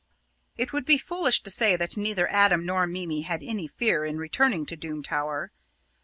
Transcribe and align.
It 0.57 0.73
would 0.73 0.83
be 0.83 0.97
foolish 0.97 1.43
to 1.43 1.51
say 1.51 1.75
that 1.75 1.95
neither 1.95 2.27
Adam 2.29 2.65
nor 2.65 2.87
Mimi 2.87 3.21
had 3.21 3.43
any 3.43 3.67
fear 3.67 4.03
in 4.03 4.17
returning 4.17 4.65
to 4.65 4.75
Doom 4.75 5.03
Tower. 5.03 5.51